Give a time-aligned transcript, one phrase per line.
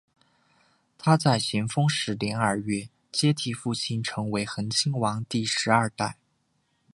[0.97, 6.17] 他在咸丰十年二月接替父亲成为恒亲王第十二代。